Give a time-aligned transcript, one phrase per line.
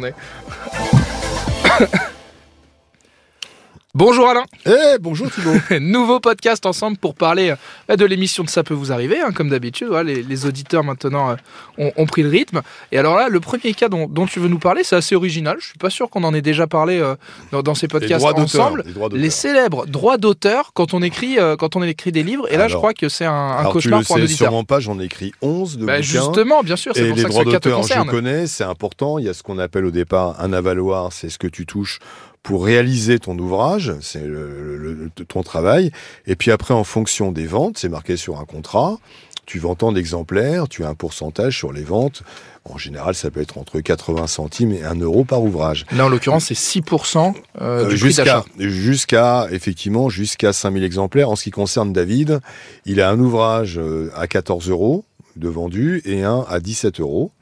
[0.00, 0.14] ね。
[3.92, 4.44] Bonjour Alain.
[4.66, 5.56] Eh, bonjour Thibault.
[5.80, 7.52] Nouveau podcast ensemble pour parler
[7.90, 9.88] euh, de l'émission de Ça peut vous arriver, hein, comme d'habitude.
[10.04, 11.34] Les, les auditeurs maintenant euh,
[11.76, 12.62] ont, ont pris le rythme.
[12.92, 15.56] Et alors là, le premier cas dont, dont tu veux nous parler, c'est assez original.
[15.58, 17.16] Je suis pas sûr qu'on en ait déjà parlé euh,
[17.50, 18.84] dans, dans ces podcasts ensemble.
[19.12, 22.46] les célèbres droits d'auteur quand on écrit euh, quand on écrit des livres.
[22.52, 24.34] Et là, je crois que c'est un, un Alors, cauchemar tu pour un le sais
[24.34, 24.48] auditeur.
[24.50, 26.02] sûrement pas, j'en ai écrit 11 de Bah, bouquins.
[26.02, 29.18] justement, bien sûr, c'est pour les ça que ce cas te je connais, c'est important.
[29.18, 31.98] Il y a ce qu'on appelle au départ un avaloir, c'est ce que tu touches
[32.42, 35.90] pour réaliser ton ouvrage, c'est le- le- le- ton travail.
[36.26, 38.98] Et puis après, en fonction des ventes, c'est marqué sur un contrat.
[39.46, 42.22] Tu vends tant d'exemplaires, tu as un pourcentage sur les ventes.
[42.64, 45.86] En général, ça peut être entre 80 centimes et 1 euro par ouvrage.
[45.92, 51.36] Là, en l'occurrence, c'est 6% euh, Euh, du jusqu'à jusqu'à effectivement jusqu'à 5000 exemplaires en
[51.36, 52.40] ce qui concerne David
[52.86, 55.04] il a un ouvrage euh, à 14 euros
[55.40, 57.32] de vendu et un à 17 euros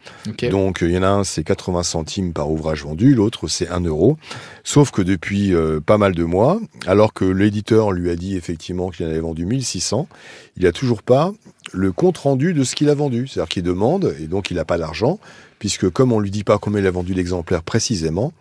[0.50, 3.80] donc il y en a un c'est 80 centimes par ouvrage vendu l'autre c'est 1
[3.80, 4.16] euro
[4.64, 8.88] sauf que depuis euh, pas mal de mois alors que l'éditeur lui a dit effectivement
[8.90, 10.08] qu'il en avait vendu 1600
[10.56, 11.32] il a toujours pas
[11.72, 14.64] le compte rendu de ce qu'il a vendu c'est-à-dire qu'il demande et donc il n'a
[14.64, 15.18] pas d'argent
[15.58, 18.32] puisque comme on lui dit pas combien il a vendu l'exemplaire précisément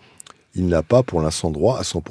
[0.55, 2.01] il n'a pas pour l'instant droit à son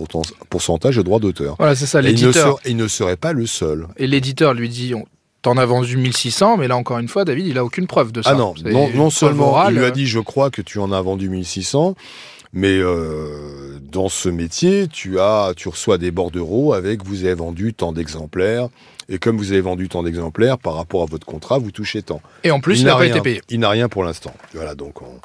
[0.50, 1.56] pourcentage de droit d'auteur.
[1.58, 2.60] Voilà, c'est ça, il, ne l'éditeur.
[2.64, 3.88] il ne serait pas le seul.
[3.96, 5.04] Et l'éditeur lui dit on-
[5.46, 8.20] T'en as vendu 1600, mais là encore une fois, David, il a aucune preuve de
[8.20, 8.30] ça.
[8.32, 10.90] Ah non, non, non seulement orale, il lui a dit je crois que tu en
[10.90, 11.94] as vendu 1600,
[12.52, 17.74] mais euh, dans ce métier, tu as, tu reçois des bordereaux avec vous avez vendu
[17.74, 18.70] tant d'exemplaires,
[19.08, 22.20] et comme vous avez vendu tant d'exemplaires par rapport à votre contrat, vous touchez tant.
[22.42, 23.10] Et en plus, il n'a pas rien.
[23.12, 23.40] été payé.
[23.48, 24.34] Il n'a rien pour l'instant.
[24.52, 25.20] Voilà, donc on,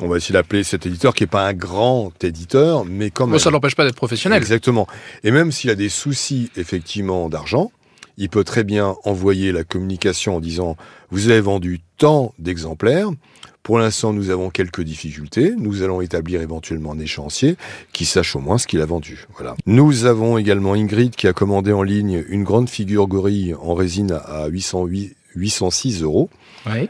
[0.00, 3.34] on va essayer d'appeler cet éditeur qui est pas un grand éditeur, mais quand même.
[3.34, 4.38] Bon, ça ne l'empêche pas d'être professionnel.
[4.38, 4.86] Exactement.
[5.24, 7.70] Et même s'il a des soucis effectivement d'argent,
[8.18, 10.76] il peut très bien envoyer la communication en disant
[11.10, 13.08] vous avez vendu tant d'exemplaires.
[13.62, 15.52] Pour l'instant, nous avons quelques difficultés.
[15.58, 17.56] Nous allons établir éventuellement un échéancier
[17.92, 19.26] qui sache au moins ce qu'il a vendu.
[19.36, 19.56] Voilà.
[19.66, 24.12] Nous avons également Ingrid qui a commandé en ligne une grande figure gorille en résine
[24.12, 26.30] à 808 806 euros.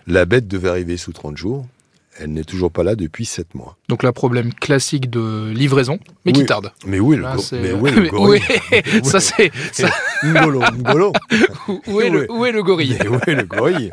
[0.07, 1.67] La bête devait arriver sous 30 jours.
[2.21, 3.77] Elle n'est toujours pas là depuis 7 mois.
[3.89, 6.47] Donc là, problème classique de livraison, mais qui Oui.
[6.47, 6.73] tarde.
[6.85, 8.41] Mais où est le, Là, go- c'est- mais le gorille
[9.05, 9.53] Ça, c'est.
[9.73, 9.89] ça-
[10.25, 11.13] Ngolo, Ngolo.
[11.87, 13.91] Où est le, où est le gorille Mais où est le gorille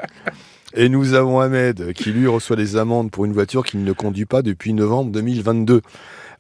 [0.74, 4.26] Et nous avons Ahmed qui lui reçoit des amendes pour une voiture qu'il ne conduit
[4.26, 5.82] pas depuis novembre 2022.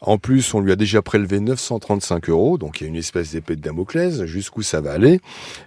[0.01, 3.31] En plus, on lui a déjà prélevé 935 euros, donc il y a une espèce
[3.31, 5.21] d'épée de Damoclès, jusqu'où ça va aller.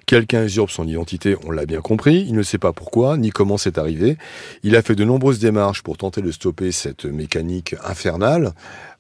[0.07, 3.57] Quelqu'un usurpe son identité, on l'a bien compris, il ne sait pas pourquoi, ni comment
[3.57, 4.17] c'est arrivé.
[4.63, 8.53] Il a fait de nombreuses démarches pour tenter de stopper cette mécanique infernale.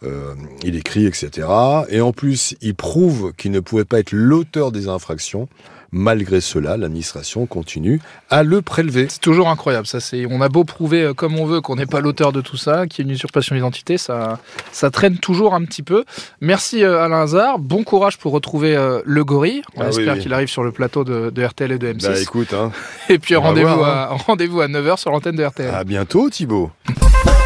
[0.04, 1.48] Euh, il écrit, etc.
[1.88, 5.48] Et en plus, il prouve qu'il ne pouvait pas être l'auteur des infractions.
[5.90, 9.06] Malgré cela, l'administration continue à le prélever.
[9.08, 9.86] C'est toujours incroyable.
[9.86, 10.26] Ça, c'est.
[10.30, 12.86] On a beau prouver euh, comme on veut qu'on n'est pas l'auteur de tout ça,
[12.86, 14.38] qu'il y a une usurpation d'identité, ça,
[14.70, 16.04] ça traîne toujours un petit peu.
[16.42, 17.58] Merci euh, Alain Hazard.
[17.58, 19.62] Bon courage pour retrouver euh, le gorille.
[19.76, 20.20] On Ah espère oui.
[20.20, 22.02] qu'il arrive sur le plateau de, de RTL et de M6.
[22.06, 22.70] Bah écoute, hein,
[23.08, 25.74] et puis va rendez-vous à, rendez-vous à 9h sur l'antenne de RTL.
[25.74, 26.70] à bientôt Thibaut.